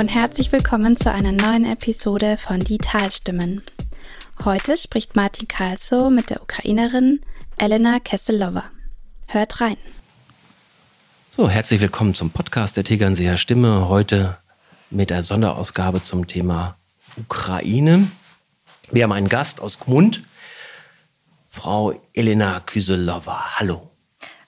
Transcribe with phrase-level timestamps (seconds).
[0.00, 3.60] und herzlich willkommen zu einer neuen Episode von Die Talstimmen.
[4.42, 7.20] Heute spricht Martin Kalso mit der Ukrainerin
[7.58, 8.64] Elena Kesselova.
[9.26, 9.76] Hört rein.
[11.28, 13.90] So, herzlich willkommen zum Podcast der Tegernseer Stimme.
[13.90, 14.38] Heute
[14.88, 16.76] mit der Sonderausgabe zum Thema
[17.18, 18.10] Ukraine.
[18.90, 20.22] Wir haben einen Gast aus Gmund,
[21.50, 23.58] Frau Elena Kyselova.
[23.58, 23.90] Hallo.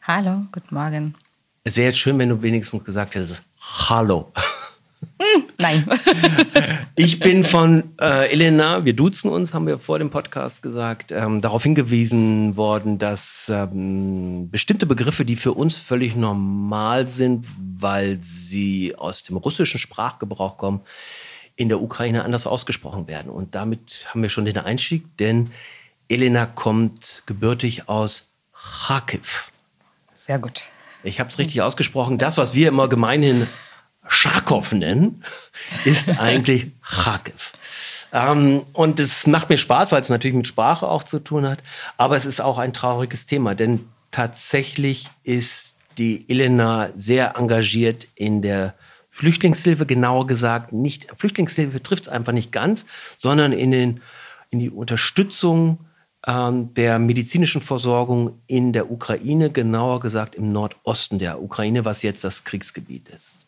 [0.00, 1.14] Hallo, guten Morgen.
[1.62, 4.32] Es wäre jetzt schön, wenn du wenigstens gesagt hättest, Hallo.
[5.22, 5.86] Hm, nein.
[6.96, 11.40] ich bin von äh, Elena, wir duzen uns, haben wir vor dem Podcast gesagt, ähm,
[11.40, 18.96] darauf hingewiesen worden, dass ähm, bestimmte Begriffe, die für uns völlig normal sind, weil sie
[18.96, 20.80] aus dem russischen Sprachgebrauch kommen,
[21.54, 23.30] in der Ukraine anders ausgesprochen werden.
[23.30, 25.52] Und damit haben wir schon den Einstieg, denn
[26.08, 29.52] Elena kommt gebürtig aus Kharkiv.
[30.14, 30.64] Sehr gut.
[31.04, 32.18] Ich habe es richtig ausgesprochen.
[32.18, 33.46] Das, was wir immer gemeinhin
[34.12, 35.24] Charkow nennen,
[35.84, 37.52] ist eigentlich Kharkiv.
[38.12, 41.62] Ähm, und es macht mir Spaß, weil es natürlich mit Sprache auch zu tun hat.
[41.96, 48.42] Aber es ist auch ein trauriges Thema, denn tatsächlich ist die Elena sehr engagiert in
[48.42, 48.74] der
[49.10, 52.86] Flüchtlingshilfe, genauer gesagt, nicht, Flüchtlingshilfe trifft es einfach nicht ganz,
[53.18, 54.00] sondern in, den,
[54.50, 55.80] in die Unterstützung
[56.26, 62.24] ähm, der medizinischen Versorgung in der Ukraine, genauer gesagt im Nordosten der Ukraine, was jetzt
[62.24, 63.46] das Kriegsgebiet ist.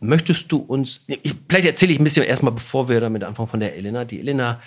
[0.00, 3.60] Möchtest du uns, ich, vielleicht erzähle ich ein bisschen erstmal, bevor wir damit anfangen von
[3.60, 4.04] der Elena.
[4.04, 4.60] Die Elena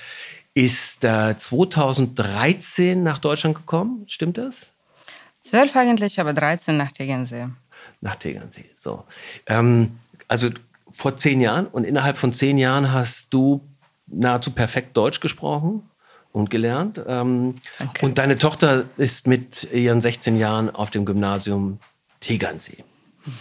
[0.53, 4.67] ist äh, 2013 nach Deutschland gekommen, stimmt das?
[5.39, 7.47] Zwölf eigentlich, aber 13 nach Tegernsee.
[8.01, 9.05] Nach Tegernsee, so.
[9.47, 10.49] Ähm, also
[10.91, 13.61] vor zehn Jahren und innerhalb von zehn Jahren hast du
[14.07, 15.89] nahezu perfekt Deutsch gesprochen
[16.31, 17.01] und gelernt.
[17.07, 17.55] Ähm,
[18.01, 21.79] und deine Tochter ist mit ihren 16 Jahren auf dem Gymnasium
[22.19, 22.83] Tegernsee.
[23.25, 23.33] Mhm.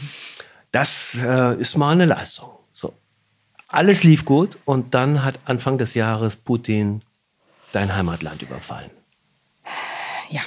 [0.72, 2.50] Das äh, ist mal eine Leistung.
[2.72, 2.94] So.
[3.68, 7.02] Alles lief gut und dann hat Anfang des Jahres Putin
[7.72, 8.90] dein Heimatland überfallen.
[10.28, 10.42] Ja.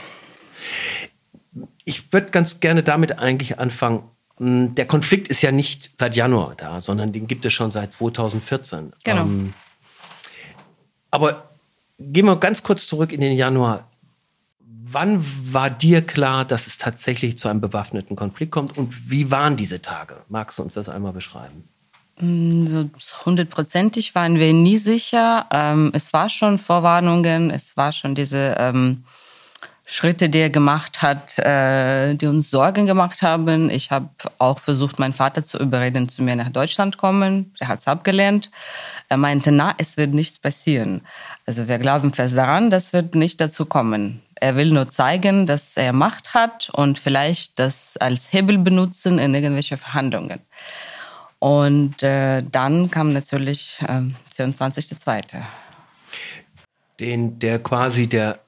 [1.85, 4.03] Ich würde ganz gerne damit eigentlich anfangen.
[4.37, 7.93] Hm, der Konflikt ist ja nicht seit Januar da, sondern den gibt es schon seit
[7.93, 8.93] 2014.
[9.03, 9.21] Genau.
[9.21, 9.53] Ähm,
[11.11, 11.49] aber
[11.99, 13.89] gehen wir ganz kurz zurück in den Januar.
[14.93, 19.57] Wann war dir klar, dass es tatsächlich zu einem bewaffneten Konflikt kommt und wie waren
[19.57, 20.17] diese Tage?
[20.29, 21.67] Magst du uns das einmal beschreiben?
[22.19, 22.89] Mm, so
[23.25, 25.47] hundertprozentig waren wir nie sicher.
[25.51, 29.03] Ähm, es war schon Vorwarnungen, es war schon diese ähm,
[29.85, 33.69] Schritte, die er gemacht hat, äh, die uns Sorgen gemacht haben.
[33.69, 37.53] Ich habe auch versucht, meinen Vater zu überreden, zu mir nach Deutschland kommen.
[37.59, 38.49] Er hat es abgelehnt.
[39.09, 41.01] Er meinte, na, es wird nichts passieren.
[41.45, 44.21] Also wir glauben fest daran, das wird nicht dazu kommen.
[44.43, 49.33] Er will nur zeigen, dass er Macht hat und vielleicht das als Hebel benutzen in
[49.33, 50.41] irgendwelche Verhandlungen.
[51.39, 54.01] Und äh, dann kam natürlich äh,
[54.37, 55.43] 24.2.
[56.99, 58.39] Den, der quasi der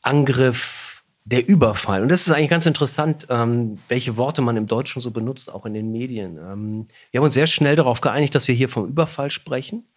[0.00, 2.02] Angriff, der Überfall.
[2.02, 5.66] Und das ist eigentlich ganz interessant, ähm, welche Worte man im Deutschen so benutzt, auch
[5.66, 6.36] in den Medien.
[6.36, 9.88] Ähm, wir haben uns sehr schnell darauf geeinigt, dass wir hier vom Überfall sprechen,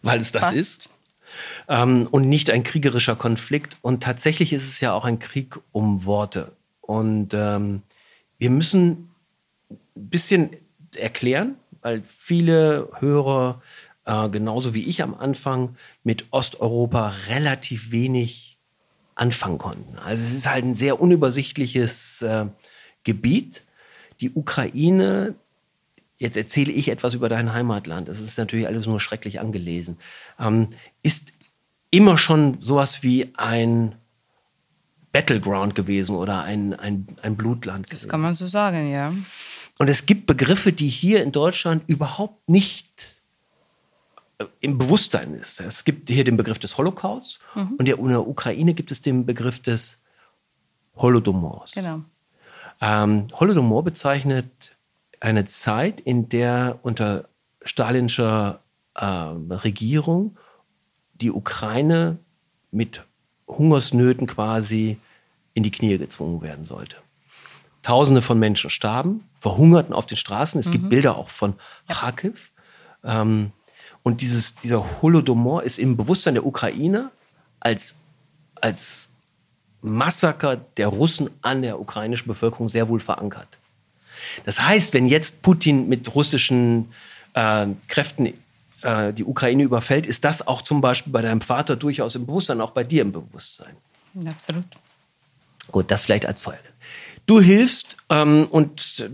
[0.00, 0.54] weil es das Passt.
[0.54, 0.88] ist
[1.68, 3.76] ähm, und nicht ein kriegerischer Konflikt.
[3.82, 6.52] Und tatsächlich ist es ja auch ein Krieg um Worte.
[6.80, 7.82] Und ähm,
[8.38, 9.10] wir müssen
[9.70, 10.50] ein bisschen
[10.96, 13.62] erklären, weil viele Hörer,
[14.04, 18.58] äh, genauso wie ich am Anfang, mit Osteuropa relativ wenig
[19.14, 19.98] anfangen konnten.
[19.98, 22.46] Also es ist halt ein sehr unübersichtliches äh,
[23.04, 23.64] Gebiet.
[24.20, 25.34] Die Ukraine,
[26.22, 29.98] jetzt erzähle ich etwas über dein Heimatland, das ist natürlich alles nur schrecklich angelesen,
[30.38, 30.68] ähm,
[31.02, 31.32] ist
[31.90, 33.96] immer schon sowas wie ein
[35.10, 37.92] Battleground gewesen oder ein, ein, ein Blutland.
[37.92, 39.12] Das kann man so sagen, ja.
[39.78, 43.20] Und es gibt Begriffe, die hier in Deutschland überhaupt nicht
[44.38, 45.60] äh, im Bewusstsein ist.
[45.60, 47.74] Es gibt hier den Begriff des Holocaust mhm.
[47.78, 49.98] und in der Ukraine gibt es den Begriff des
[50.94, 51.72] Holodomors.
[51.72, 52.02] Genau.
[52.80, 54.76] Ähm, Holodomor bezeichnet
[55.22, 57.28] eine Zeit, in der unter
[57.64, 58.60] stalinischer
[58.94, 60.36] äh, Regierung
[61.14, 62.18] die Ukraine
[62.72, 63.04] mit
[63.46, 64.98] Hungersnöten quasi
[65.54, 66.96] in die Knie gezwungen werden sollte.
[67.82, 70.58] Tausende von Menschen starben, verhungerten auf den Straßen.
[70.58, 70.72] Es mhm.
[70.72, 71.54] gibt Bilder auch von
[71.88, 72.50] Kharkiv.
[73.04, 73.52] Ähm,
[74.02, 77.12] und dieses, dieser Holodomor ist im Bewusstsein der Ukrainer
[77.60, 77.94] als,
[78.60, 79.08] als
[79.82, 83.58] Massaker der Russen an der ukrainischen Bevölkerung sehr wohl verankert.
[84.44, 86.92] Das heißt, wenn jetzt Putin mit russischen
[87.34, 88.32] äh, Kräften
[88.82, 92.60] äh, die Ukraine überfällt, ist das auch zum Beispiel bei deinem Vater durchaus im Bewusstsein,
[92.60, 93.76] auch bei dir im Bewusstsein.
[94.26, 94.64] Absolut.
[95.70, 96.60] Gut, das vielleicht als Folge.
[97.26, 99.08] Du hilfst ähm, und äh,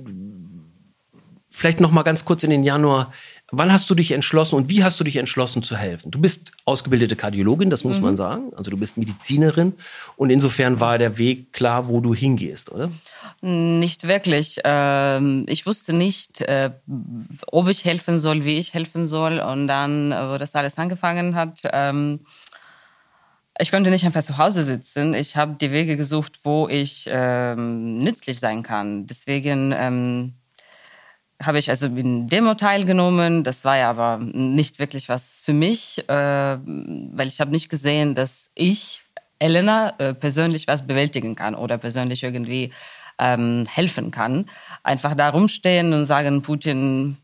[1.51, 3.13] vielleicht noch mal ganz kurz in den Januar.
[3.51, 6.11] Wann hast du dich entschlossen und wie hast du dich entschlossen zu helfen?
[6.11, 8.03] Du bist ausgebildete Kardiologin, das muss mhm.
[8.03, 8.53] man sagen.
[8.57, 9.73] Also du bist Medizinerin
[10.17, 12.91] und insofern war der Weg klar, wo du hingehst, oder?
[13.41, 14.59] Nicht wirklich.
[14.65, 16.71] Ähm, ich wusste nicht, äh,
[17.47, 19.39] ob ich helfen soll, wie ich helfen soll.
[19.41, 22.21] Und dann, wo das alles angefangen hat, ähm,
[23.61, 25.15] ich konnte nicht einfach zu Hause sitzen.
[25.15, 29.07] Ich habe die Wege gesucht, wo ich ähm, nützlich sein kann.
[29.07, 29.73] Deswegen
[31.43, 33.45] habe ich also in Demo teilgenommen.
[33.45, 38.15] Das war ja aber nicht wirklich was für mich, äh, weil ich habe nicht gesehen,
[38.15, 39.03] dass ich,
[39.39, 42.73] Elena, äh, persönlich was bewältigen kann oder persönlich irgendwie
[43.21, 44.47] ähm, helfen kann.
[44.83, 47.19] Einfach da rumstehen und sagen, Putin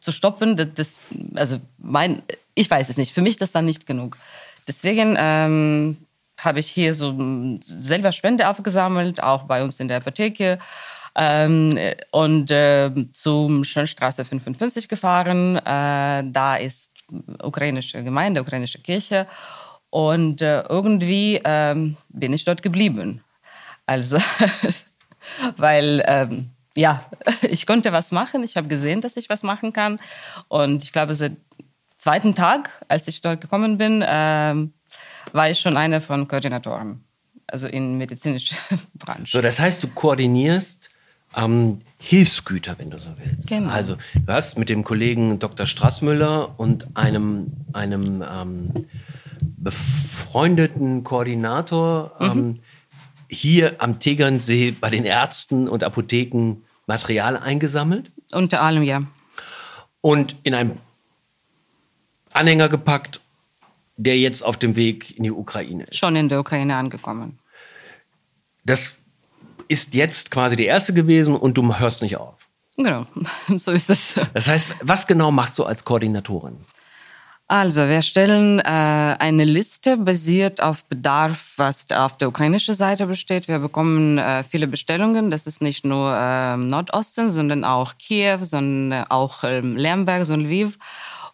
[0.00, 0.98] zu stoppen, das,
[1.34, 2.22] also mein,
[2.54, 3.12] ich weiß es nicht.
[3.12, 4.16] Für mich, das war nicht genug.
[4.66, 5.98] Deswegen ähm,
[6.38, 7.14] habe ich hier so
[7.64, 10.58] selber Spende aufgesammelt, auch bei uns in der Apotheke.
[11.14, 11.78] Ähm,
[12.10, 15.56] und äh, zum Schönstraße 55 gefahren.
[15.56, 16.90] Äh, da ist
[17.42, 19.26] ukrainische Gemeinde, ukrainische Kirche.
[19.90, 23.22] Und äh, irgendwie ähm, bin ich dort geblieben.
[23.84, 24.18] Also,
[25.56, 27.04] weil, ähm, ja,
[27.42, 28.42] ich konnte was machen.
[28.42, 30.00] Ich habe gesehen, dass ich was machen kann.
[30.48, 31.36] Und ich glaube, seit
[31.96, 34.72] zweiten Tag, als ich dort gekommen bin, ähm,
[35.32, 37.04] war ich schon eine von Koordinatoren,
[37.46, 38.56] also in medizinischer
[38.94, 39.30] Branche.
[39.30, 40.91] So, das heißt, du koordinierst
[41.36, 43.48] ähm, Hilfsgüter, wenn du so willst.
[43.48, 43.70] Genau.
[43.70, 45.66] Also du hast mit dem Kollegen Dr.
[45.66, 48.70] Strassmüller und einem, einem ähm,
[49.40, 52.26] befreundeten Koordinator mhm.
[52.26, 52.60] ähm,
[53.28, 56.56] hier am Tegernsee bei den Ärzten und Apotheken
[56.86, 58.10] Material eingesammelt.
[58.32, 59.04] Unter allem, ja.
[60.00, 60.78] Und in einen
[62.32, 63.20] Anhänger gepackt,
[63.96, 65.96] der jetzt auf dem Weg in die Ukraine ist.
[65.96, 67.38] Schon in der Ukraine angekommen.
[68.64, 68.96] Das
[69.72, 72.34] ist jetzt quasi die erste gewesen und du hörst nicht auf.
[72.76, 73.06] Genau,
[73.58, 74.20] so ist es.
[74.34, 76.58] Das heißt, was genau machst du als Koordinatorin?
[77.48, 83.46] Also, wir stellen äh, eine Liste basiert auf Bedarf, was auf der ukrainischen Seite besteht.
[83.46, 85.30] Wir bekommen äh, viele Bestellungen.
[85.30, 90.78] Das ist nicht nur äh, Nordosten, sondern auch Kiew, sondern auch ähm, Lemberg und Lviv.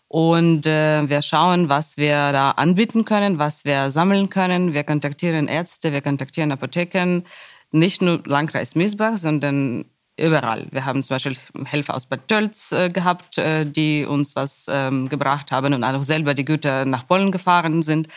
[0.08, 4.72] Und äh, wir schauen, was wir da anbieten können, was wir sammeln können.
[4.72, 7.22] Wir kontaktieren Ärzte, wir kontaktieren Apotheken,
[7.70, 9.84] nicht nur Landkreis Miesbach, sondern
[10.18, 10.66] überall.
[10.70, 15.08] Wir haben zum Beispiel Helfer aus Bad Tölz äh, gehabt, äh, die uns was ähm,
[15.08, 18.08] gebracht haben und auch selber die Güter nach Polen gefahren sind.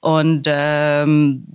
[0.00, 1.46] Und ähm,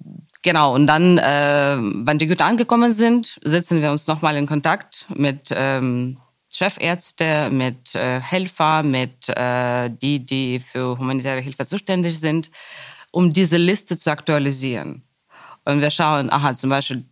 [0.41, 5.05] genau, und dann, äh, wenn die Güter angekommen sind, setzen wir uns nochmal in Kontakt
[5.15, 6.17] mit ähm,
[6.51, 12.49] Chefärzte, mit äh, Helfer, mit äh, die, die für humanitäre Hilfe zuständig sind,
[13.11, 15.03] um diese Liste zu aktualisieren.
[15.65, 17.05] Und wir schauen, aha, zum Beispiel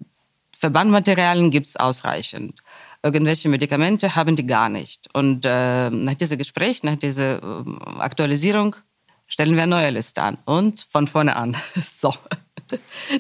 [0.59, 2.59] Verbandmaterialien gibt es ausreichend.
[3.03, 5.07] Irgendwelche Medikamente haben die gar nicht.
[5.13, 7.63] Und äh, nach diesem Gespräch, nach dieser äh,
[7.99, 8.75] Aktualisierung,
[9.27, 10.39] stellen wir eine neue Liste an.
[10.45, 11.55] Und von vorne an.
[11.99, 12.13] So,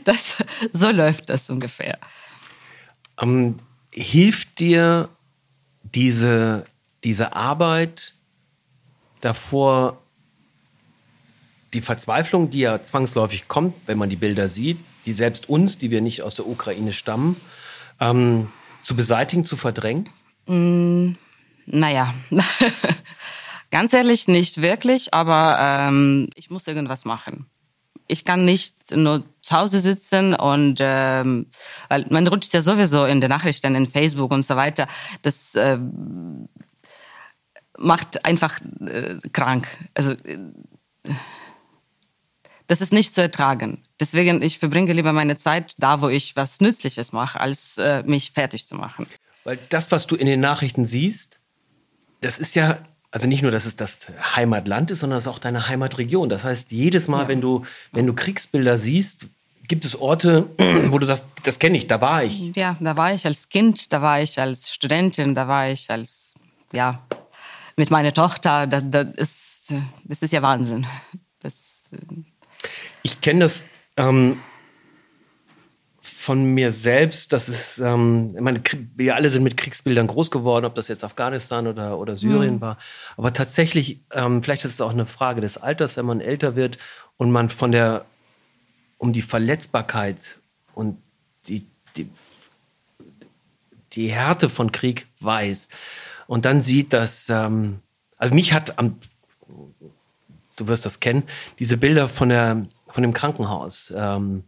[0.03, 0.43] das,
[0.73, 1.97] so läuft das ungefähr.
[3.21, 3.57] Ähm,
[3.91, 5.09] hilft dir
[5.83, 6.65] diese,
[7.03, 8.13] diese Arbeit
[9.21, 10.01] davor,
[11.73, 15.91] die Verzweiflung, die ja zwangsläufig kommt, wenn man die Bilder sieht, die selbst uns, die
[15.91, 17.37] wir nicht aus der Ukraine stammen,
[17.99, 18.49] ähm,
[18.81, 20.09] zu beseitigen, zu verdrängen?
[20.47, 21.13] Mm,
[21.65, 22.13] naja,
[23.71, 27.47] ganz ehrlich nicht wirklich, aber ähm, ich muss irgendwas machen.
[28.07, 31.47] Ich kann nicht nur zu Hause sitzen und ähm,
[31.89, 34.87] weil man rutscht ja sowieso in den Nachrichten, in Facebook und so weiter.
[35.23, 35.77] Das äh,
[37.77, 39.67] macht einfach äh, krank.
[39.93, 40.39] Also äh,
[42.67, 43.83] das ist nicht zu ertragen.
[43.99, 48.31] Deswegen, ich verbringe lieber meine Zeit da, wo ich was Nützliches mache, als äh, mich
[48.31, 49.07] fertig zu machen.
[49.43, 51.39] Weil das, was du in den Nachrichten siehst,
[52.21, 52.79] das ist ja,
[53.11, 56.29] also nicht nur, dass es das Heimatland ist, sondern es ist auch deine Heimatregion.
[56.29, 57.27] Das heißt, jedes Mal, ja.
[57.29, 59.27] wenn, du, wenn du Kriegsbilder siehst,
[59.67, 60.49] gibt es Orte,
[60.87, 62.55] wo du sagst, das kenne ich, da war ich.
[62.55, 66.33] Ja, da war ich als Kind, da war ich als Studentin, da war ich als,
[66.73, 67.01] ja,
[67.77, 68.67] mit meiner Tochter.
[68.67, 70.85] Das, das, ist, das ist ja Wahnsinn.
[71.39, 71.97] Das, äh,
[73.07, 74.39] ich kenne das ähm,
[76.01, 78.61] von mir selbst, das ist, ähm, ich meine,
[78.97, 82.61] wir alle sind mit Kriegsbildern groß geworden, ob das jetzt Afghanistan oder, oder Syrien mhm.
[82.61, 82.77] war.
[83.15, 86.79] Aber tatsächlich, ähm, vielleicht ist es auch eine Frage des Alters, wenn man älter wird
[87.15, 88.05] und man von der,
[88.97, 90.37] um die Verletzbarkeit
[90.73, 90.97] und
[91.47, 92.09] die, die,
[93.93, 95.69] die Härte von Krieg weiß
[96.27, 97.79] und dann sieht, dass, ähm,
[98.17, 98.99] also mich hat am,
[100.57, 101.23] du wirst das kennen,
[101.57, 102.59] diese Bilder von der
[102.97, 103.93] von dem Krankenhaus.
[103.95, 104.43] Ähm,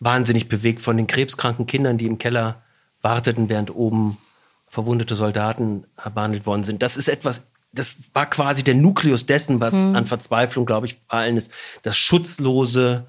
[0.00, 2.60] wahnsinnig bewegt von den krebskranken Kindern, die im Keller
[3.00, 4.18] warteten, während oben
[4.66, 5.84] verwundete Soldaten
[6.16, 6.82] behandelt worden sind.
[6.82, 9.94] Das ist etwas, das war quasi der Nukleus dessen, was mhm.
[9.94, 11.52] an Verzweiflung, glaube ich, vor allem ist,
[11.84, 13.06] das schutzlose,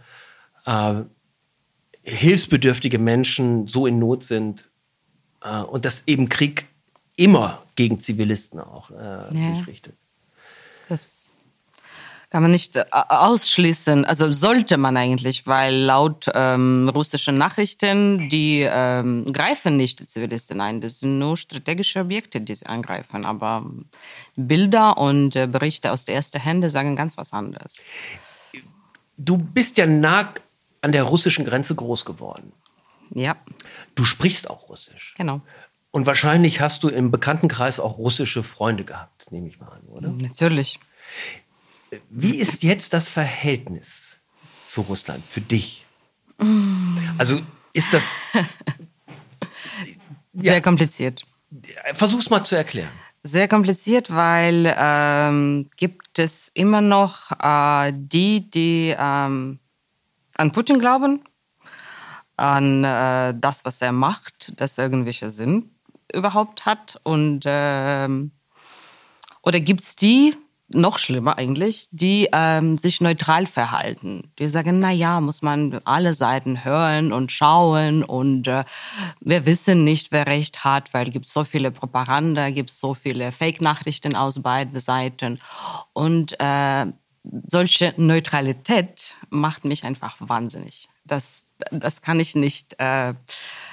[0.67, 0.93] äh,
[2.03, 4.69] hilfsbedürftige Menschen so in Not sind
[5.41, 6.67] äh, und dass eben Krieg
[7.15, 9.55] immer gegen Zivilisten auch äh, ja.
[9.55, 9.95] sich richtet.
[10.87, 11.24] Das
[12.35, 14.03] kann man nicht äh, ausschließen.
[14.03, 20.59] Also sollte man eigentlich, weil laut ähm, russischen Nachrichten, die ähm, greifen nicht die Zivilisten
[20.59, 20.81] ein.
[20.81, 23.23] Das sind nur strategische Objekte, die sie angreifen.
[23.23, 23.65] Aber
[24.35, 27.77] Bilder und äh, Berichte aus der ersten Hände sagen ganz was anderes.
[29.15, 30.33] Du bist ja nah
[30.81, 32.51] an der russischen Grenze groß geworden.
[33.13, 33.37] Ja.
[33.95, 35.13] Du sprichst auch Russisch.
[35.17, 35.39] Genau.
[35.91, 40.09] Und wahrscheinlich hast du im Bekanntenkreis auch russische Freunde gehabt, nehme ich mal an, oder?
[40.09, 40.81] Natürlich.
[42.09, 44.17] Wie ist jetzt das Verhältnis
[44.65, 45.85] zu Russland für dich?
[47.17, 47.41] Also
[47.73, 48.13] ist das
[50.33, 51.25] sehr ja, kompliziert.
[51.93, 52.89] Versuch's mal zu erklären.
[53.23, 59.59] Sehr kompliziert, weil ähm, gibt es immer noch äh, die, die ähm,
[60.37, 61.23] an Putin glauben,
[62.37, 65.71] an äh, das, was er macht, dass er irgendwelche Sinn
[66.13, 68.31] überhaupt hat und ähm,
[69.41, 70.35] oder gibt es die,
[70.69, 74.31] noch schlimmer eigentlich, die ähm, sich neutral verhalten.
[74.39, 78.63] Die sagen, na ja, muss man alle Seiten hören und schauen und äh,
[79.21, 83.31] wir wissen nicht, wer recht hat, weil es gibt so viele Propaganda, gibt so viele
[83.31, 85.39] Fake-Nachrichten aus beiden Seiten
[85.93, 86.87] und äh,
[87.47, 90.89] solche Neutralität macht mich einfach wahnsinnig.
[91.05, 93.13] Das, das kann ich nicht äh,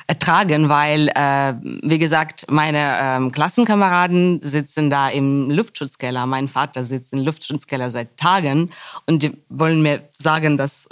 [0.07, 6.27] ertragen, weil, äh, wie gesagt, meine ähm, Klassenkameraden sitzen da im Luftschutzkeller.
[6.27, 8.71] Mein Vater sitzt im Luftschutzkeller seit Tagen
[9.07, 10.89] und die wollen mir sagen, dass,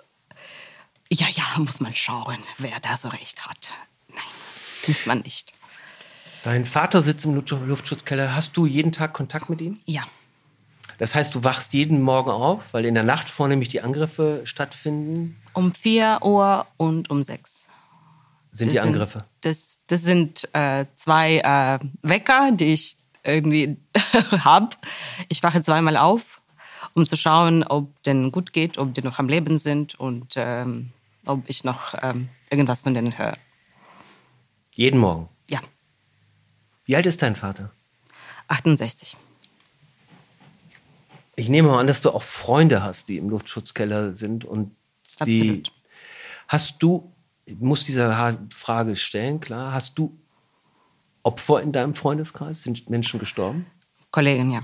[1.11, 3.71] ja, ja, muss man schauen, wer da so recht hat.
[4.09, 4.19] Nein,
[4.87, 5.53] muss man nicht.
[6.45, 8.35] Dein Vater sitzt im Luftschutzkeller.
[8.35, 9.79] Hast du jeden Tag Kontakt mit ihm?
[9.85, 10.03] Ja.
[10.99, 15.37] Das heißt, du wachst jeden Morgen auf, weil in der Nacht vornehmlich die Angriffe stattfinden?
[15.55, 17.70] Um 4 Uhr und um 6
[18.53, 19.19] sind das die Angriffe?
[19.19, 23.77] Sind, das, das sind äh, zwei äh, Wecker, die ich irgendwie
[24.45, 24.71] habe.
[25.29, 26.41] Ich wache zweimal auf,
[26.95, 30.91] um zu schauen, ob denen gut geht, ob die noch am Leben sind und ähm,
[31.27, 33.37] ob ich noch ähm, irgendwas von denen höre.
[34.73, 35.29] Jeden Morgen?
[35.49, 35.61] Ja.
[36.85, 37.71] Wie alt ist dein Vater?
[38.49, 39.17] 68.
[41.37, 44.75] Ich nehme mal an, dass du auch Freunde hast, die im Luftschutzkeller sind und
[45.25, 45.41] die.
[45.41, 45.73] Absolut.
[46.49, 47.10] Hast du
[47.59, 48.13] muss diese
[48.55, 49.73] Frage stellen, klar.
[49.73, 50.17] Hast du
[51.23, 52.63] Opfer in deinem Freundeskreis?
[52.63, 53.67] Sind Menschen gestorben?
[54.11, 54.63] Kollegen, ja.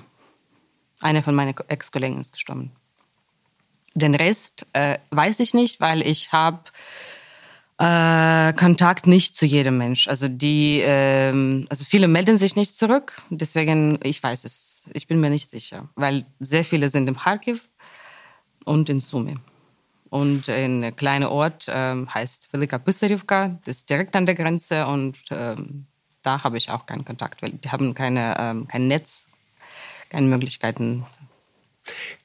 [1.00, 2.72] Eine von meinen Ex-Kollegen ist gestorben.
[3.94, 6.62] Den Rest äh, weiß ich nicht, weil ich habe
[7.78, 10.08] äh, Kontakt nicht zu jedem Mensch.
[10.08, 13.20] Also die, äh, also viele melden sich nicht zurück.
[13.30, 14.90] Deswegen, ich weiß es.
[14.94, 17.68] Ich bin mir nicht sicher, weil sehr viele sind im Kharkiv
[18.64, 19.36] und in Sumy.
[20.10, 25.18] Und ein kleiner Ort ähm, heißt Velika Pissarivka, das ist direkt an der Grenze und
[25.30, 25.86] ähm,
[26.22, 29.28] da habe ich auch keinen Kontakt, weil die haben keine, ähm, kein Netz,
[30.08, 31.04] keine Möglichkeiten.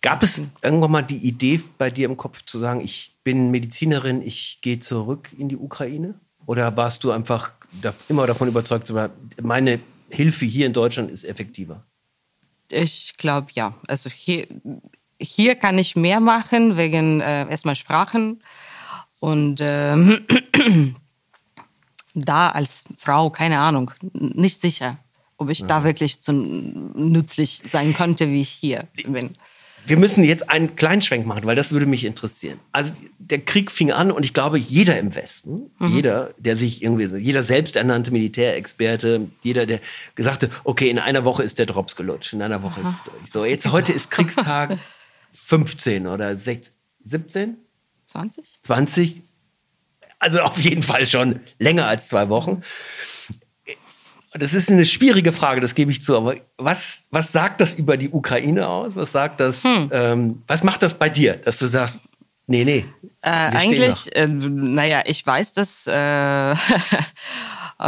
[0.02, 4.22] Gab es irgendwann mal die Idee bei dir im Kopf zu sagen, ich bin Medizinerin,
[4.22, 6.16] ich gehe zurück in die Ukraine?
[6.48, 7.52] Oder warst du einfach
[8.10, 8.92] immer davon überzeugt,
[9.42, 11.86] meine Hilfe hier in Deutschland ist effektiver?
[12.70, 13.76] Ich glaube ja.
[13.88, 14.48] Also hier,
[15.22, 18.42] hier kann ich mehr machen wegen äh, erstmal Sprachen
[19.20, 19.96] und äh,
[22.14, 24.98] da als Frau keine Ahnung, nicht sicher,
[25.38, 25.68] ob ich ja.
[25.68, 29.38] da wirklich so nützlich sein könnte, wie ich hier bin.
[29.86, 32.60] Wir müssen jetzt einen kleinen Schwenk machen, weil das würde mich interessieren.
[32.72, 35.88] Also der Krieg fing an und ich glaube, jeder im Westen, mhm.
[35.88, 39.80] jeder, der sich irgendwie, jeder selbsternannte Militärexperte, jeder, der
[40.14, 42.90] gesagt hat, okay, in einer Woche ist der Drops gelutscht, in einer Woche Aha.
[42.90, 43.32] ist es durch.
[43.32, 44.78] So, jetzt heute ist Kriegstag.
[45.34, 46.74] 15 oder 16,
[47.04, 47.58] 17?
[48.06, 48.60] 20?
[48.64, 49.22] 20?
[50.20, 52.62] Also auf jeden Fall schon länger als zwei Wochen.
[54.34, 56.16] Das ist eine schwierige Frage, das gebe ich zu.
[56.16, 58.96] Aber was, was sagt das über die Ukraine aus?
[58.96, 59.64] Was sagt das?
[59.64, 59.90] Hm.
[59.92, 62.04] Ähm, was macht das bei dir, dass du sagst,
[62.48, 62.86] nee, nee?
[63.22, 65.92] Äh, eigentlich, äh, naja, ich weiß, dass äh,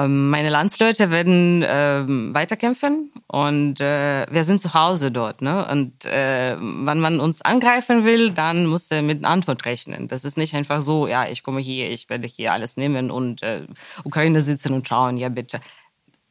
[0.08, 5.42] meine Landsleute werden ähm, weiterkämpfen und äh, wir sind zu Hause dort.
[5.42, 5.68] Ne?
[5.70, 10.08] Und äh, wenn man uns angreifen will, dann muss er mit einer Antwort rechnen.
[10.08, 13.44] Das ist nicht einfach so, ja, ich komme hier, ich werde hier alles nehmen und
[13.44, 13.68] äh,
[14.04, 15.60] Ukraine sitzen und schauen, ja bitte.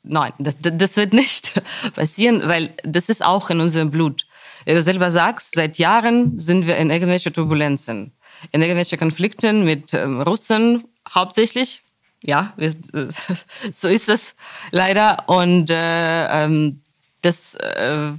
[0.03, 1.63] Nein, das, das wird nicht
[1.95, 4.27] passieren, weil das ist auch in unserem Blut.
[4.65, 8.13] Wie du selber sagst, seit Jahren sind wir in irgendwelchen Turbulenzen,
[8.51, 11.83] in irgendwelchen Konflikten mit ähm, Russen hauptsächlich,
[12.23, 12.55] ja,
[13.73, 14.35] so ist es
[14.71, 15.29] leider.
[15.29, 16.81] Und äh, ähm,
[17.23, 18.13] das, äh,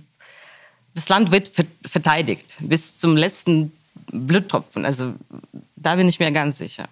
[0.93, 1.51] das Land wird
[1.85, 3.71] verteidigt bis zum letzten
[4.11, 4.85] Bluttropfen.
[4.85, 5.13] Also
[5.75, 6.87] da bin ich mir ganz sicher.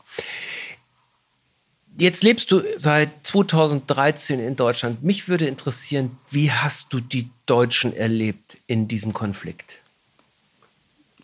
[1.98, 5.04] Jetzt lebst du seit 2013 in Deutschland.
[5.04, 9.78] Mich würde interessieren, wie hast du die Deutschen erlebt in diesem Konflikt?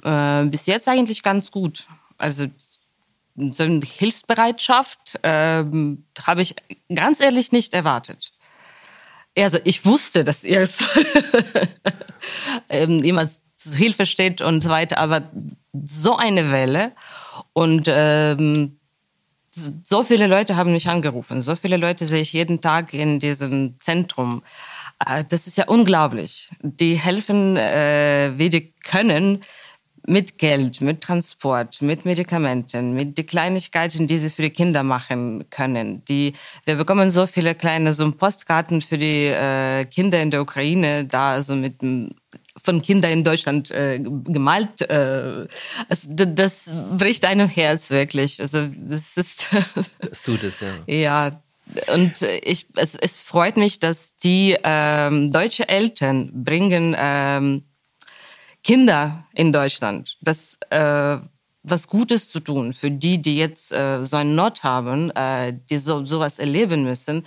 [0.04, 1.88] Äh, bis jetzt eigentlich ganz gut.
[2.18, 2.48] Also
[3.38, 5.64] so eine Hilfsbereitschaft äh,
[6.24, 6.56] habe ich
[6.94, 8.32] ganz ehrlich nicht erwartet.
[9.38, 10.68] Also ich wusste, dass ihr
[12.70, 15.24] ähm, jemand zur Hilfe steht und so weiter, aber
[15.86, 16.94] so eine Welle
[17.54, 18.80] und ähm,
[19.84, 23.76] so viele Leute haben mich angerufen, so viele Leute sehe ich jeden Tag in diesem
[23.80, 24.44] Zentrum.
[25.06, 26.50] Äh, das ist ja unglaublich.
[26.62, 29.44] Die helfen, äh, wie die können,
[30.08, 35.46] mit Geld, mit Transport, mit Medikamenten, mit den Kleinigkeiten, die sie für die Kinder machen
[35.50, 36.04] können.
[36.06, 36.34] Die,
[36.66, 41.34] wir bekommen so viele kleine so Postkarten für die äh, Kinder in der Ukraine, da
[41.34, 41.76] also mit
[42.64, 44.82] von Kindern in Deutschland äh, gemalt.
[44.82, 45.46] Äh,
[45.90, 48.42] also, das bricht einem Herz wirklich.
[48.42, 49.48] Also das ist.
[50.00, 50.74] das tut es ja.
[50.88, 51.32] Ja,
[51.94, 57.64] und ich, es, es freut mich, dass die ähm, deutsche Eltern bringen ähm,
[58.68, 61.18] Kinder in Deutschland, das äh,
[61.64, 65.78] was Gutes zu tun für die, die jetzt äh, so eine Not haben, äh, die
[65.78, 67.26] so sowas erleben müssen.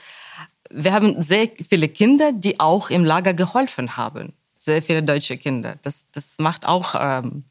[0.70, 4.34] Wir haben sehr viele Kinder, die auch im Lager geholfen haben.
[4.58, 5.78] Sehr viele deutsche Kinder.
[5.80, 7.44] Das, das macht auch, ähm,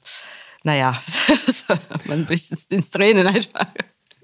[0.63, 1.01] naja,
[2.05, 3.65] man bricht es ins Tränen einfach.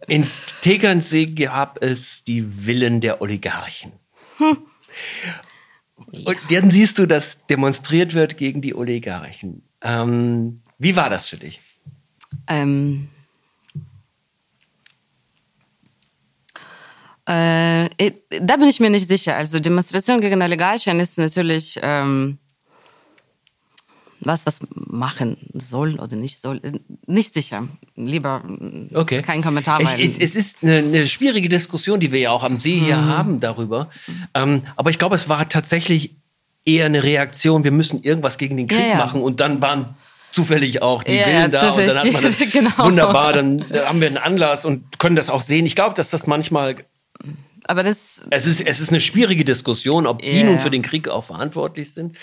[0.08, 0.28] In
[0.62, 3.94] Tegernsee gab es die Villen der Oligarchen.
[4.38, 4.58] Hm.
[5.96, 9.64] Und dann siehst du, dass demonstriert wird gegen die Oligarchen.
[9.82, 11.62] Ähm, wie war das für dich?
[12.48, 13.08] Ähm,
[17.26, 17.90] äh,
[18.30, 19.36] da bin ich mir nicht sicher.
[19.36, 22.38] Also Demonstration gegen Oligarchen ist natürlich ähm,
[24.26, 26.62] was, was machen soll oder nicht soll.
[27.06, 27.68] Nicht sicher.
[27.96, 28.44] Lieber
[28.94, 29.22] okay.
[29.22, 29.80] kein Kommentar.
[29.82, 32.98] Es, es, es ist eine, eine, schwierige Diskussion, die wir ja auch am See hier
[32.98, 33.06] mhm.
[33.06, 33.90] haben darüber.
[34.34, 36.16] Ähm, aber ich glaube, es war tatsächlich
[36.66, 38.98] eher eine Reaktion, wir müssen irgendwas gegen den Krieg ja, ja.
[38.98, 39.96] machen und dann waren
[40.32, 42.72] zufällig auch die ja, Willen da und dann hat man das genau.
[42.78, 45.66] wunderbar, dann haben wir einen Anlass und können das auch sehen.
[45.66, 46.76] Ich glaube, dass das manchmal
[47.68, 48.24] aber das.
[48.30, 50.32] Es ist, es ist eine schwierige Diskussion, ob yeah.
[50.32, 52.18] die nun für den Krieg auch verantwortlich sind.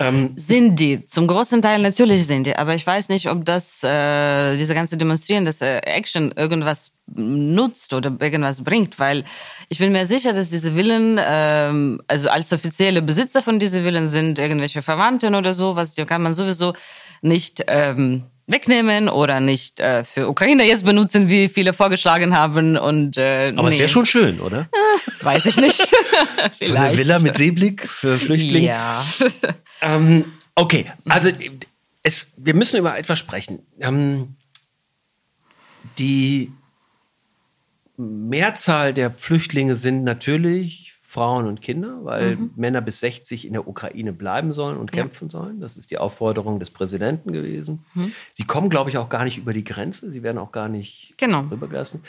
[0.00, 1.04] Ähm, sind die.
[1.04, 2.56] Zum großen Teil natürlich sind die.
[2.56, 7.92] Aber ich weiß nicht, ob das, äh, diese ganze Demonstrieren, das äh, Action irgendwas nutzt
[7.92, 9.24] oder irgendwas bringt, weil
[9.68, 14.08] ich bin mir sicher, dass diese Villen, ähm, also als offizielle Besitzer von diesen Villen
[14.08, 16.72] sind irgendwelche Verwandten oder so, was die kann man sowieso
[17.22, 22.76] nicht ähm, wegnehmen oder nicht äh, für Ukraine jetzt benutzen, wie viele vorgeschlagen haben.
[22.76, 23.74] Und, äh, Aber nee.
[23.74, 24.68] es wäre schon schön, oder?
[24.72, 25.82] Äh, weiß ich nicht.
[26.58, 26.60] Vielleicht.
[26.66, 28.66] So eine Villa mit Seeblick für Flüchtlinge?
[28.68, 29.04] Ja.
[29.82, 31.30] ähm, okay, also
[32.02, 33.66] es, wir müssen über etwas sprechen.
[33.80, 34.36] Ähm,
[35.98, 36.52] die
[37.96, 40.85] Mehrzahl der Flüchtlinge sind natürlich
[41.16, 42.50] Frauen und Kinder, weil mhm.
[42.56, 45.00] Männer bis 60 in der Ukraine bleiben sollen und ja.
[45.00, 45.60] kämpfen sollen.
[45.60, 47.86] Das ist die Aufforderung des Präsidenten gewesen.
[47.94, 48.12] Mhm.
[48.34, 50.12] Sie kommen, glaube ich, auch gar nicht über die Grenze.
[50.12, 51.46] Sie werden auch gar nicht genau.
[51.50, 52.02] rübergelassen.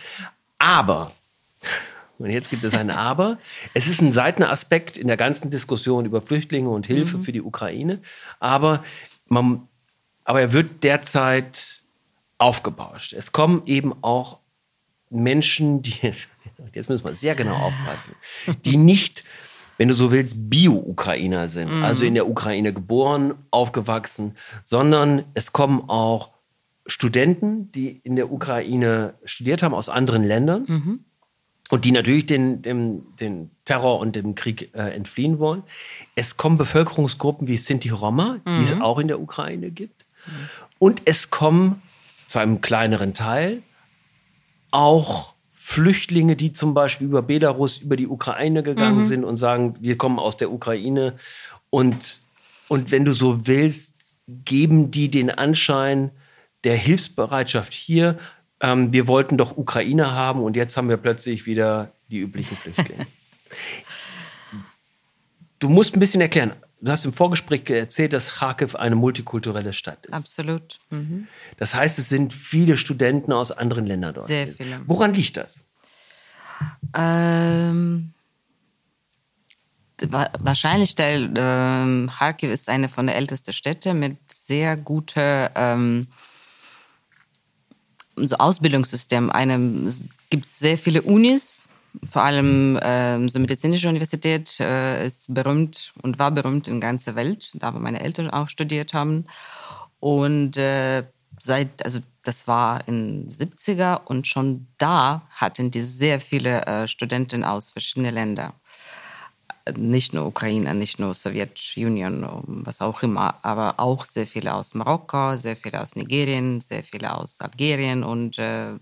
[0.59, 1.13] Aber,
[2.17, 3.37] und jetzt gibt es ein Aber,
[3.73, 7.21] es ist ein Seitenaspekt in der ganzen Diskussion über Flüchtlinge und Hilfe mhm.
[7.21, 8.01] für die Ukraine.
[8.41, 8.83] Aber,
[9.27, 9.69] man,
[10.25, 11.81] aber er wird derzeit
[12.39, 13.13] aufgebauscht.
[13.13, 14.39] Es kommen eben auch
[15.09, 16.11] Menschen, die
[16.73, 18.15] jetzt müssen wir sehr genau aufpassen,
[18.65, 19.23] die nicht,
[19.77, 21.83] wenn du so willst, Bio-Ukrainer sind, mhm.
[21.83, 26.31] also in der Ukraine geboren, aufgewachsen, sondern es kommen auch
[26.85, 30.65] Studenten, die in der Ukraine studiert haben, aus anderen Ländern.
[30.67, 30.99] Mhm.
[31.69, 35.63] Und die natürlich den, den, den Terror und dem Krieg äh, entfliehen wollen.
[36.15, 38.55] Es kommen Bevölkerungsgruppen wie Sinti Roma, mhm.
[38.57, 38.81] die es mhm.
[38.81, 40.05] auch in der Ukraine gibt.
[40.79, 41.81] Und es kommen
[42.27, 43.63] zu einem kleineren Teil
[44.71, 45.33] auch
[45.69, 49.07] Flüchtlinge, die zum Beispiel über Belarus, über die Ukraine gegangen mhm.
[49.07, 51.15] sind und sagen, wir kommen aus der Ukraine.
[51.69, 52.21] Und,
[52.69, 54.13] und wenn du so willst,
[54.45, 56.11] geben die den Anschein
[56.63, 58.17] der Hilfsbereitschaft hier.
[58.61, 63.05] Ähm, wir wollten doch Ukraine haben und jetzt haben wir plötzlich wieder die üblichen Flüchtlinge.
[65.59, 66.53] du musst ein bisschen erklären.
[66.79, 70.13] Du hast im Vorgespräch erzählt, dass Kharkiv eine multikulturelle Stadt ist.
[70.13, 70.79] Absolut.
[70.91, 71.27] Mhm.
[71.57, 74.27] Das heißt, es sind viele Studenten aus anderen Ländern dort.
[74.27, 74.81] Sehr viele.
[74.85, 75.63] Woran liegt das?
[76.95, 78.13] Ähm,
[79.99, 86.07] wahrscheinlich, der ähm, Kharkiv ist eine von den ältesten Städte mit sehr gutem ähm,
[88.15, 89.31] so Ausbildungssystem.
[89.87, 91.67] Es gibt sehr viele Unis
[92.09, 97.51] vor allem äh, die medizinische Universität äh, ist berühmt und war berühmt in ganzer Welt,
[97.55, 99.25] da wo meine Eltern auch studiert haben.
[99.99, 101.03] Und äh,
[101.39, 107.43] seit, also das war in 70er und schon da hatten die sehr viele äh, Studenten
[107.43, 108.53] aus verschiedenen Ländern.
[109.75, 112.25] Nicht nur Ukraine, nicht nur Sowjetunion,
[112.65, 117.13] was auch immer, aber auch sehr viele aus Marokko, sehr viele aus Nigerien, sehr viele
[117.13, 118.75] aus Algerien und äh,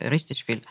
[0.00, 0.62] richtig viel.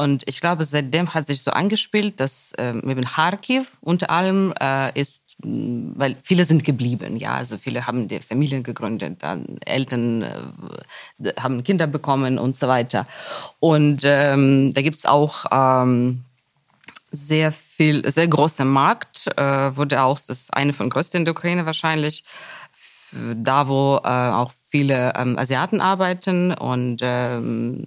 [0.00, 4.96] Und ich glaube, seitdem hat sich so angespielt, dass äh, eben Kharkiv unter allem äh,
[4.98, 11.32] ist, weil viele sind geblieben, ja, also viele haben die Familien gegründet, dann Eltern äh,
[11.40, 13.08] haben Kinder bekommen und so weiter.
[13.58, 16.22] Und ähm, da gibt's auch ähm,
[17.10, 21.32] sehr viel, sehr großer Markt, äh, wurde auch, das ist eine von größten in der
[21.32, 22.22] Ukraine wahrscheinlich,
[23.34, 27.84] da wo äh, auch viele ähm, Asiaten arbeiten und ähm,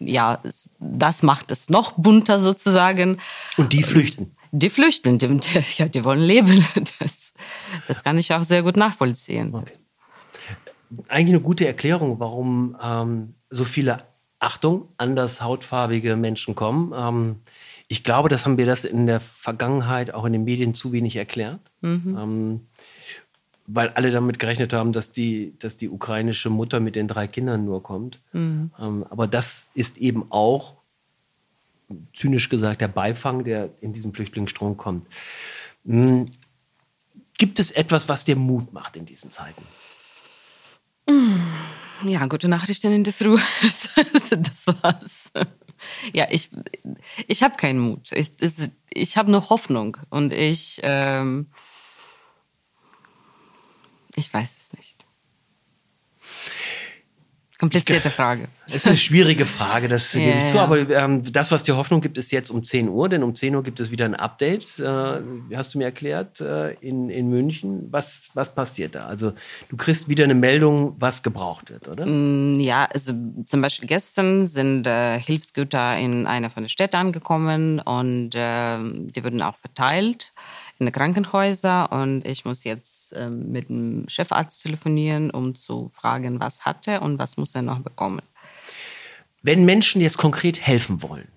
[0.00, 0.40] ja,
[0.78, 3.18] das macht es noch bunter sozusagen.
[3.56, 4.36] Und die flüchten?
[4.52, 5.40] Die flüchten, die,
[5.76, 6.64] ja, die wollen leben.
[7.00, 7.32] Das,
[7.88, 9.54] das kann ich auch sehr gut nachvollziehen.
[9.54, 9.72] Okay.
[11.08, 14.04] Eigentlich eine gute Erklärung, warum ähm, so viele,
[14.38, 16.92] Achtung, anders hautfarbige Menschen kommen.
[16.96, 17.36] Ähm,
[17.88, 21.16] ich glaube, das haben wir das in der Vergangenheit auch in den Medien zu wenig
[21.16, 21.60] erklärt.
[21.80, 22.18] Mhm.
[22.18, 22.60] Ähm,
[23.66, 27.64] weil alle damit gerechnet haben, dass die, dass die ukrainische Mutter mit den drei Kindern
[27.64, 28.20] nur kommt.
[28.32, 28.70] Mhm.
[28.78, 30.74] Ähm, aber das ist eben auch,
[32.14, 35.06] zynisch gesagt, der Beifang, der in diesem Flüchtlingsstrom kommt.
[35.84, 36.30] Mhm.
[37.36, 39.64] Gibt es etwas, was dir Mut macht in diesen Zeiten?
[42.06, 43.38] Ja, gute Nachrichten in der Früh.
[43.62, 45.32] das war's.
[46.12, 46.50] Ja, ich,
[47.26, 48.10] ich habe keinen Mut.
[48.12, 48.32] Ich,
[48.92, 49.96] ich habe nur Hoffnung.
[50.10, 51.48] Und ich, ähm,
[54.16, 55.04] ich weiß es nicht.
[57.56, 58.48] Komplizierte Frage.
[58.66, 60.58] Es ist eine schwierige Frage, das ja, gebe ich zu.
[60.58, 63.54] Aber ähm, das, was dir Hoffnung gibt, ist jetzt um 10 Uhr, denn um 10
[63.54, 65.20] Uhr gibt es wieder ein Update, äh,
[65.54, 67.86] hast du mir erklärt, äh, in, in München.
[67.90, 69.06] Was, was passiert da?
[69.06, 69.32] Also
[69.68, 72.04] du kriegst wieder eine Meldung, was gebraucht wird, oder?
[72.06, 73.12] Mm, ja, also
[73.46, 79.22] zum Beispiel gestern sind äh, Hilfsgüter in einer von den Städten angekommen und ähm, die
[79.22, 80.32] wurden auch verteilt
[80.78, 86.40] in den Krankenhäusern und ich muss jetzt äh, mit dem Chefarzt telefonieren, um zu fragen,
[86.40, 88.22] was hat er und was muss er noch bekommen.
[89.42, 91.28] Wenn Menschen jetzt konkret helfen wollen,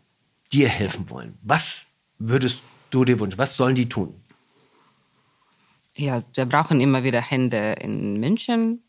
[0.51, 1.87] dir helfen wollen, was
[2.19, 3.37] würdest du dir wünschen?
[3.37, 4.15] Was sollen die tun?
[5.95, 8.83] Ja, wir brauchen immer wieder Hände in München,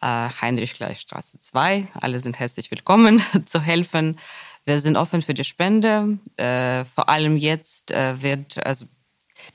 [0.00, 1.88] äh, Heinrich-Gleichstraße 2.
[1.94, 4.18] Alle sind herzlich willkommen zu helfen.
[4.64, 6.18] Wir sind offen für die Spende.
[6.36, 8.86] Äh, vor allem jetzt äh, wird, also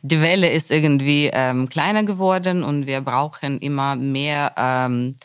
[0.01, 5.15] die Welle ist irgendwie ähm, kleiner geworden und wir brauchen immer mehr ähm,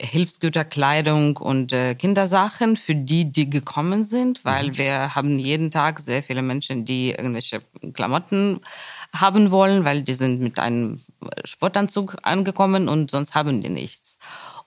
[0.00, 4.78] Hilfsgüter, Kleidung und äh, Kindersachen für die, die gekommen sind, weil mhm.
[4.78, 7.62] wir haben jeden Tag sehr viele Menschen, die irgendwelche
[7.94, 8.60] Klamotten
[9.12, 11.00] haben wollen, weil die sind mit einem
[11.44, 14.18] Sportanzug angekommen und sonst haben die nichts.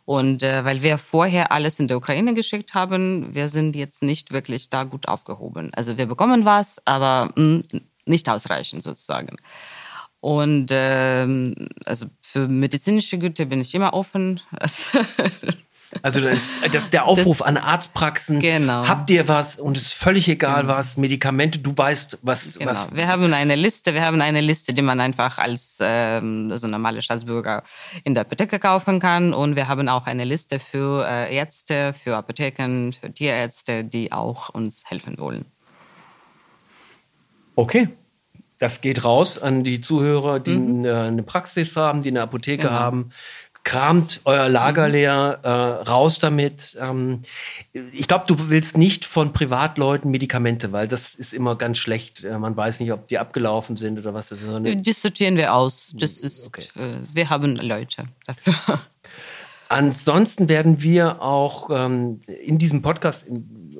[0.04, 4.34] Und äh, weil wir vorher alles in der Ukraine geschickt haben, wir sind jetzt nicht
[4.34, 5.72] wirklich da gut aufgehoben.
[5.74, 9.38] Also wir bekommen was, aber mh, hm, nicht ausreichend sozusagen.
[10.20, 14.40] Und ähm, also für medizinische Güter bin ich immer offen.
[16.04, 18.40] Also das, das der Aufruf das, an Arztpraxen.
[18.40, 18.88] Genau.
[18.88, 20.74] Habt ihr was und es ist völlig egal genau.
[20.74, 22.72] was, Medikamente, du weißt, was, genau.
[22.72, 22.96] was.
[22.96, 27.02] Wir haben eine Liste, wir haben eine Liste, die man einfach als ähm, also normale
[27.02, 27.64] Staatsbürger
[28.04, 29.34] in der Apotheke kaufen kann.
[29.34, 34.50] Und wir haben auch eine Liste für äh, Ärzte, für Apotheken, für Tierärzte, die auch
[34.50, 35.46] uns helfen wollen.
[37.62, 37.90] Okay.
[38.58, 40.86] Das geht raus an die Zuhörer, die mhm.
[40.86, 42.74] eine Praxis haben, die eine Apotheke genau.
[42.74, 43.12] haben.
[43.64, 44.92] Kramt euer Lager mhm.
[44.94, 46.76] leer, äh, raus damit.
[46.82, 47.22] Ähm,
[47.72, 52.24] ich glaube, du willst nicht von Privatleuten Medikamente, weil das ist immer ganz schlecht.
[52.24, 54.30] Äh, man weiß nicht, ob die abgelaufen sind oder was.
[54.30, 54.88] Das ist.
[54.88, 55.92] Das sortieren wir aus.
[55.94, 56.64] Das ist, okay.
[56.76, 58.56] äh, wir haben Leute dafür.
[59.72, 63.28] Ansonsten werden wir auch ähm, in diesem Podcast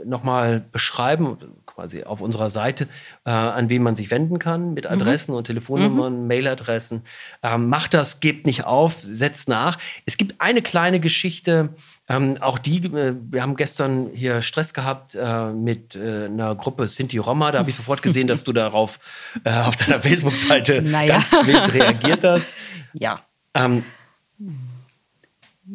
[0.06, 2.88] nochmal beschreiben, quasi auf unserer Seite,
[3.26, 4.92] äh, an wen man sich wenden kann mit mhm.
[4.92, 5.38] Adressen mhm.
[5.40, 6.28] und Telefonnummern, mhm.
[6.28, 7.02] Mailadressen.
[7.44, 9.80] Ähm, macht das, gebt nicht auf, setzt nach.
[10.06, 11.76] Es gibt eine kleine Geschichte,
[12.08, 16.88] ähm, auch die, äh, wir haben gestern hier Stress gehabt äh, mit äh, einer Gruppe
[16.88, 17.52] Sinti Roma.
[17.52, 18.98] Da habe ich sofort gesehen, dass du darauf
[19.44, 21.16] äh, auf deiner Facebook-Seite naja.
[21.16, 22.54] ganz wild reagiert hast.
[22.94, 23.22] Ja.
[23.54, 23.86] Ähm,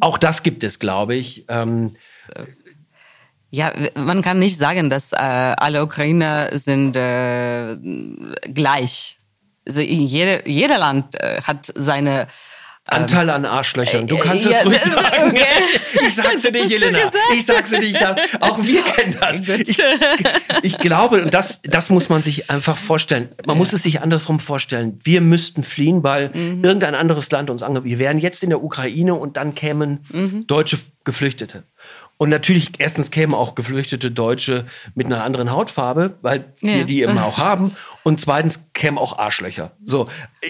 [0.00, 1.44] auch das gibt es, glaube ich.
[1.48, 1.94] Ähm,
[3.50, 7.76] ja, man kann nicht sagen, dass äh, alle Ukrainer sind äh,
[8.52, 9.18] gleich.
[9.66, 12.28] Also jede, jeder Land äh, hat seine
[12.86, 14.06] Anteil an Arschlöchern.
[14.06, 15.30] Du kannst äh, es ruhig sagen.
[15.30, 15.46] Okay.
[16.06, 17.10] Ich sag's dir nicht, Jelena.
[17.32, 17.98] Ich sag's dir nicht.
[18.40, 19.40] Auch wir kennen das.
[19.48, 19.78] Ich,
[20.62, 23.28] ich, glaube, und das, das muss man sich einfach vorstellen.
[23.44, 25.00] Man muss es sich andersrum vorstellen.
[25.02, 26.62] Wir müssten fliehen, weil mhm.
[26.62, 27.86] irgendein anderes Land uns angreift.
[27.86, 30.46] Wir wären jetzt in der Ukraine und dann kämen mhm.
[30.46, 31.64] deutsche Geflüchtete.
[32.18, 36.74] Und natürlich, erstens kämen auch geflüchtete Deutsche mit einer anderen Hautfarbe, weil ja.
[36.74, 37.72] wir die immer auch haben.
[38.04, 39.72] Und zweitens kämen auch Arschlöcher.
[39.84, 40.08] So,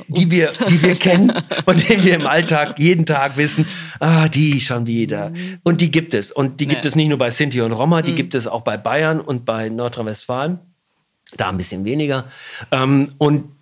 [0.08, 1.32] die wir, die wir kennen,
[1.64, 3.66] von denen wir im Alltag jeden Tag wissen,
[3.98, 5.32] ah, die schon wieder.
[5.64, 6.30] Und die gibt es.
[6.30, 6.88] Und die gibt nee.
[6.88, 8.16] es nicht nur bei Sinti und Roma, die mhm.
[8.16, 10.60] gibt es auch bei Bayern und bei Nordrhein-Westfalen.
[11.36, 12.26] Da ein bisschen weniger.
[12.70, 13.55] Ähm, und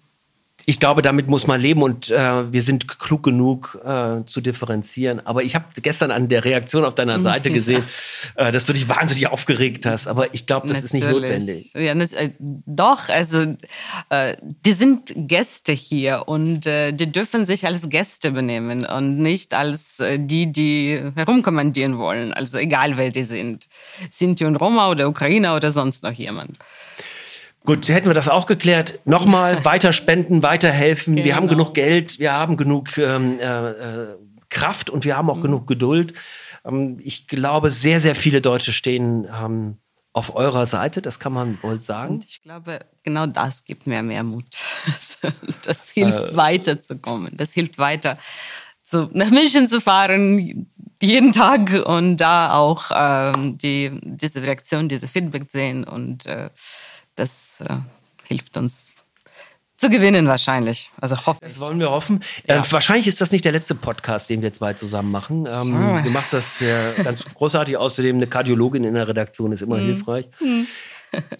[0.67, 5.25] ich glaube, damit muss man leben und äh, wir sind klug genug äh, zu differenzieren.
[5.27, 7.85] Aber ich habe gestern an der Reaktion auf deiner Seite gesehen,
[8.37, 10.07] äh, dass du dich wahnsinnig aufgeregt hast.
[10.07, 11.03] Aber ich glaube, das Natürlich.
[11.03, 11.71] ist nicht notwendig.
[11.75, 13.57] Ja, das, äh, doch, also
[14.09, 19.53] äh, die sind Gäste hier und äh, die dürfen sich als Gäste benehmen und nicht
[19.55, 22.33] als die, die herumkommandieren wollen.
[22.33, 23.69] Also egal, wer die sind.
[24.11, 26.59] Sinti und Roma oder Ukrainer oder sonst noch jemand.
[27.65, 29.01] Gut, hätten wir das auch geklärt.
[29.07, 31.15] Nochmal weiter spenden, weiterhelfen.
[31.17, 31.25] Genau.
[31.25, 34.17] Wir haben genug Geld, wir haben genug ähm, äh, äh,
[34.51, 35.43] Kraft und wir haben auch mhm.
[35.43, 36.13] genug Geduld.
[36.65, 39.79] Ähm, ich glaube, sehr, sehr viele Deutsche stehen ähm,
[40.13, 42.15] auf eurer Seite, das kann man wohl sagen.
[42.17, 44.47] Und ich glaube, genau das gibt mir mehr Mut.
[45.63, 47.35] Das hilft äh, weiterzukommen.
[47.35, 48.19] Das hilft weiter,
[48.83, 50.67] zu, nach München zu fahren,
[51.01, 56.51] jeden Tag und da auch ähm, die, diese Reaktion, diese Feedback sehen und äh,
[57.15, 57.77] das äh,
[58.25, 58.95] hilft uns
[59.77, 60.91] zu gewinnen wahrscheinlich.
[61.01, 62.21] Also hoffe Das wollen wir hoffen.
[62.49, 62.63] Ja.
[62.63, 65.47] Äh, wahrscheinlich ist das nicht der letzte Podcast, den wir zwei zusammen machen.
[65.51, 67.77] Ähm, du machst das äh, ganz großartig.
[67.77, 69.87] Außerdem eine Kardiologin in der Redaktion ist immer mhm.
[69.87, 70.27] hilfreich.
[70.41, 70.67] Mhm.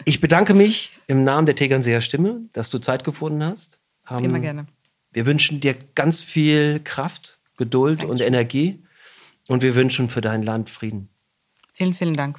[0.05, 3.77] Ich bedanke mich im Namen der Tegernseer Stimme, dass du Zeit gefunden hast.
[4.09, 4.67] Ähm, immer gerne.
[5.11, 8.11] Wir wünschen dir ganz viel Kraft, Geduld Dankeschön.
[8.11, 8.83] und Energie
[9.47, 11.09] und wir wünschen für dein Land Frieden.
[11.73, 12.37] Vielen, vielen Dank.